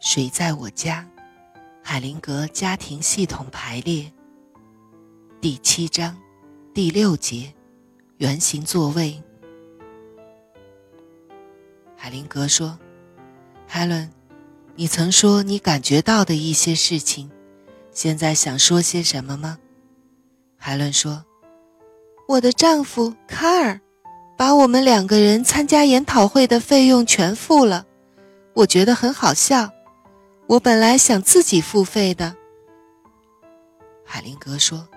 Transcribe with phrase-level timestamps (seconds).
[0.00, 1.06] 谁在我家？
[1.82, 4.10] 海灵格家庭系统排列。
[5.42, 6.16] 第七章，
[6.72, 7.52] 第六节，
[8.16, 9.22] 圆形座位。
[11.94, 12.78] 海灵格说
[13.68, 14.10] ：“海伦，
[14.74, 17.30] 你曾说你感觉到的一些事情，
[17.92, 19.58] 现在想说些什么吗？”
[20.56, 21.26] 海伦说
[22.26, 23.78] ：“我的丈夫卡尔，
[24.38, 27.84] 把我们两个人参加研讨会的费用全付了，
[28.54, 29.70] 我觉得很好笑。
[30.50, 32.36] 我本来想自己付费的。”
[34.04, 34.88] 海灵格说。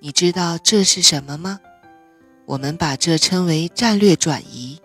[0.00, 1.58] 你知道这是什么吗？
[2.46, 4.80] 我们把这称为战略转移。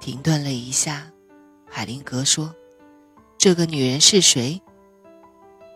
[0.00, 1.10] 停顿了一下，
[1.68, 2.54] 海灵格说
[3.36, 4.62] ：“这个女人是谁？”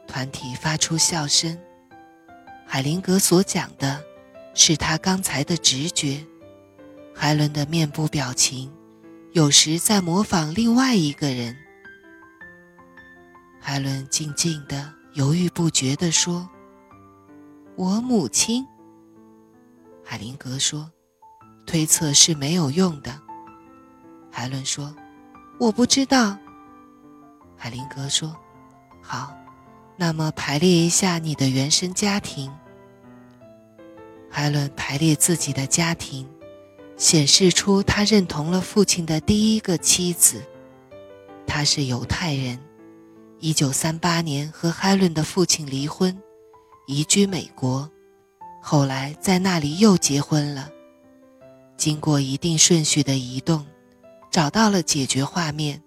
[0.06, 1.58] 团体发出笑声。
[2.64, 4.00] 海灵格所讲的，
[4.54, 6.24] 是他刚才的直觉。
[7.12, 8.72] 海伦的面部表情，
[9.32, 11.56] 有时在模仿另外一个人。
[13.68, 16.48] 海伦静静的、犹豫不决地说。
[17.74, 18.64] 我母亲，
[20.04, 20.88] 海灵格说
[21.66, 23.20] ：“推测是没有用的。”
[24.30, 24.94] 海伦说
[25.58, 26.38] ：“我不知道。”
[27.58, 28.36] 海灵格说
[29.02, 29.36] ：“好，
[29.96, 32.48] 那么排列一下你的原生家庭。”
[34.30, 36.24] 海伦排列自己的家庭，
[36.96, 40.40] 显示出他认同了父亲的第一个妻子，
[41.48, 42.56] 她是犹太人。
[43.38, 46.16] 一九三八年和海伦的父亲离婚。
[46.86, 47.90] 移居美国，
[48.62, 50.70] 后来在那里又结婚了。
[51.76, 53.66] 经过一定顺序的移动，
[54.30, 55.82] 找到了解决画面。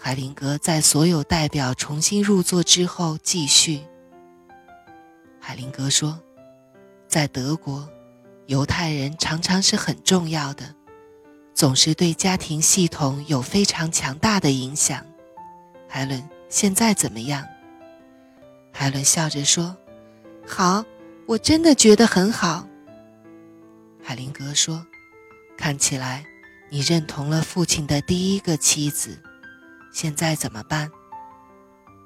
[0.00, 3.80] 海灵格在所有代表重新入座之后继续。
[5.40, 6.18] 海灵格说，
[7.08, 7.88] 在德国，
[8.46, 10.74] 犹太人常常是很重要的，
[11.52, 15.04] 总是对家庭系统有非常强大的影响。
[15.94, 17.46] 海伦，现在怎么样？
[18.72, 19.76] 海伦笑着说
[20.48, 20.82] ：“好，
[21.26, 22.66] 我真的觉得很好。”
[24.02, 24.86] 海灵格说
[25.54, 26.24] ：“看起来
[26.70, 29.22] 你认同了父亲的第一个妻子，
[29.92, 30.90] 现在怎么办？”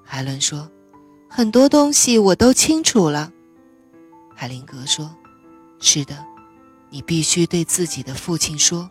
[0.03, 0.69] 海伦说
[1.31, 3.31] ：“很多东西我都清楚了。”
[4.35, 5.15] 海灵格说
[5.79, 6.27] ：“是的，
[6.91, 8.91] 你必须对自己的父亲说，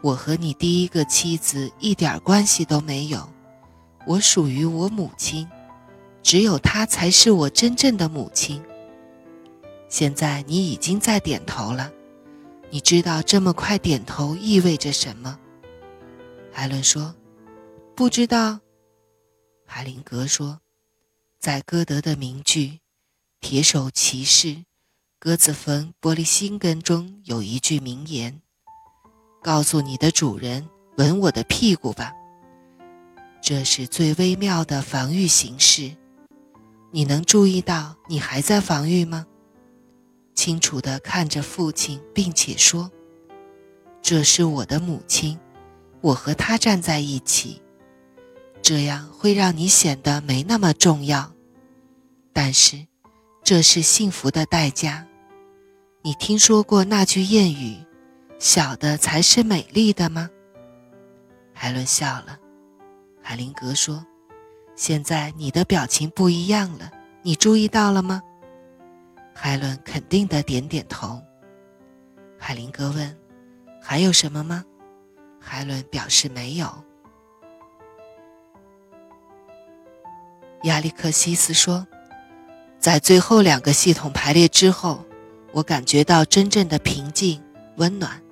[0.00, 3.32] 我和你第一个妻子一点关系都没有，
[4.08, 5.48] 我属于我母亲。”
[6.20, 8.62] 只有她才是我真正的母亲。
[9.88, 11.90] 现在你已经在点头了，
[12.68, 15.38] 你知道这么快点头意味着什么？
[16.52, 17.14] 海伦说
[17.96, 18.60] ：“不知道。”
[19.64, 20.60] 海灵格说
[21.40, 22.66] ：“在歌德的名句
[23.40, 24.64] 《铁手骑士
[25.18, 28.42] 鸽子坟玻璃心根》中有一句名言
[29.42, 30.68] ：‘告诉你的主人，
[30.98, 32.12] 吻我的屁股吧。’
[33.40, 35.96] 这是最微妙的防御形式。”
[36.90, 39.26] 你能注意到你还在防御吗？
[40.34, 42.90] 清楚地看着父亲，并且说
[44.00, 45.38] ：“这是我的母亲，
[46.00, 47.60] 我和她站在一起，
[48.62, 51.30] 这样会让你显得没那么重要。
[52.32, 52.86] 但是，
[53.44, 55.06] 这是幸福的代价。
[56.00, 57.76] 你听说过那句谚语
[58.38, 60.30] ：‘小的才是美丽的’吗？”
[61.52, 62.38] 海伦笑了。
[63.28, 64.02] 海灵格说。
[64.74, 66.90] 现在你的表情不一样了，
[67.20, 68.22] 你注意到了吗？
[69.34, 71.20] 海伦肯定的点点头。
[72.38, 73.18] 海灵格问
[73.82, 74.64] ：“还有什么吗？”
[75.38, 76.72] 海伦表示没有。
[80.62, 81.86] 亚历克西斯说
[82.80, 85.04] ：“在最后两个系统排列之后，
[85.52, 87.44] 我感觉到真正的平静、
[87.76, 88.22] 温暖，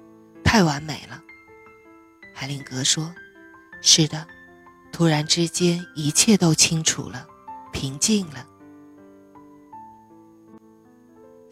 [0.42, 1.22] 太完美了。”
[2.34, 3.12] 海灵格说
[3.82, 4.26] ：“是的。”
[4.96, 7.26] 突然之间，一切都清楚了，
[7.70, 8.46] 平静了。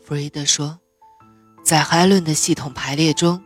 [0.03, 0.79] 弗瑞德说
[1.63, 3.43] ：“在海伦的系统排列中，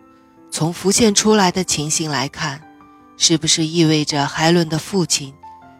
[0.53, 2.63] 从浮现出来的情形来看，
[3.17, 5.35] 是不是意味着海伦的父亲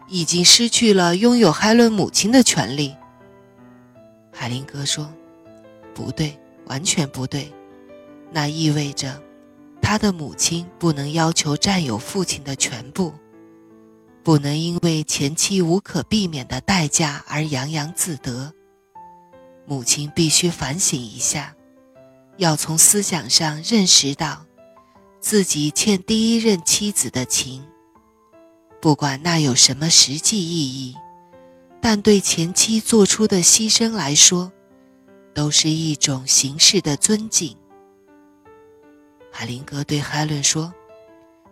[0.09, 2.93] 已经失去了拥有海伦母亲的权利？”
[4.35, 5.09] 海灵格说
[5.95, 7.49] ：“不对，完全不对。
[8.33, 9.17] 那意味着，
[9.81, 13.13] 他的母亲不能要求占有父亲的全部。”
[14.23, 18.53] 不能因为前妻无可避免的代价而洋洋自得。
[19.65, 21.55] 母亲必须反省一下，
[22.37, 24.45] 要从思想上认识到，
[25.19, 27.63] 自己欠第一任妻子的情，
[28.81, 30.95] 不管那有什么实际意义，
[31.79, 34.51] 但对前妻做出的牺牲来说，
[35.33, 37.55] 都是一种形式的尊敬。
[39.31, 40.73] 海灵格对海伦说：“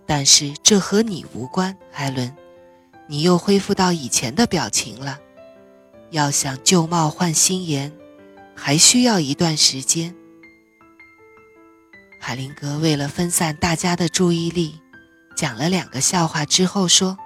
[0.08, 2.36] 但是这和你无关，海伦。”
[3.08, 5.20] 你又恢复到以前的表情了。
[6.12, 7.92] 要想旧貌换新颜，
[8.56, 10.16] 还需要一段时间。
[12.20, 14.80] 海灵格为了分散大家的注意力，
[15.36, 17.18] 讲了两个笑话之后说：“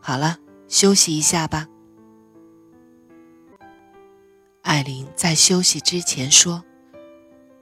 [0.00, 0.38] 好了，
[0.68, 1.66] 休息一下吧。”
[4.62, 6.64] 艾琳在休息之前说：“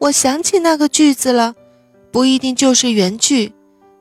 [0.01, 1.55] 我想起那个句子了，
[2.11, 3.53] 不一定就是原句，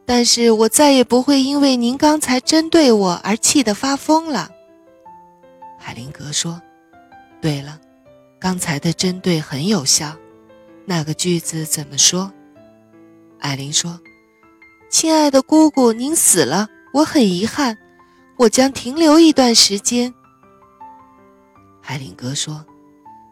[0.06, 4.50] 但是我再也不会因为您刚才针对我而气得发疯了。”
[5.80, 6.62] 海灵格说
[7.42, 7.80] ：“对了，
[8.40, 10.16] 刚才的针对很有效。”
[10.86, 12.32] 那个句子怎么说？
[13.40, 14.00] 艾琳说
[14.90, 17.78] ：“亲爱的姑姑，您死了，我很遗憾，
[18.38, 20.14] 我将停留一段时间。”
[21.82, 22.66] 海灵格说：“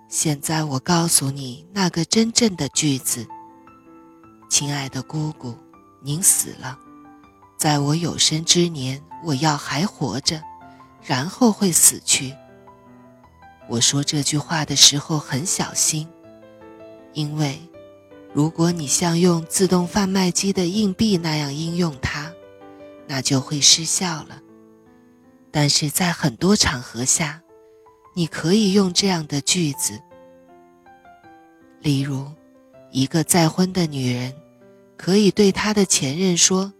[0.08, 3.26] 现在我告诉你那个真正的句子。
[4.50, 5.56] 亲爱的姑姑，
[6.02, 6.78] 您死了，
[7.58, 10.42] 在我有生之年，我要还活着，
[11.04, 12.36] 然后会死去。”
[13.70, 16.08] 我说这句话的时候很小心。
[17.14, 17.60] 因为，
[18.34, 22.32] 如果你像用自动贩卖机的硬币那样应用它，
[23.06, 24.42] 那就会失效了。
[25.52, 27.42] 但是在很多场合下，
[28.14, 30.02] 你可以用这样的句子。
[31.80, 32.32] 例如，
[32.92, 34.34] 一个再婚的女人
[35.04, 36.72] 可以对她的前任说：“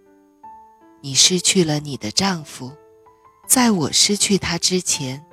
[1.02, 2.72] 你失去了你的丈夫，
[3.48, 5.26] 在我失去他之前，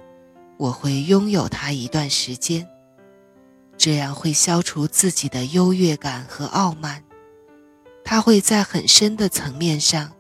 [0.57, 2.67] 我会拥有他一段时间。”
[3.77, 7.05] 这样会消除自己的优越感和傲慢，
[8.03, 10.11] 他会在很深的层面上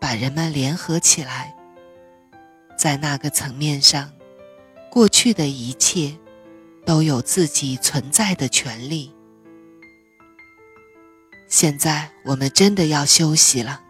[0.00, 1.56] 把人们联合起来。
[2.76, 4.10] 在那个层面上，
[4.90, 6.18] 过去的一切
[6.84, 9.12] 都有自己存在的权利。
[11.50, 13.80] 现在我们真的要休息了。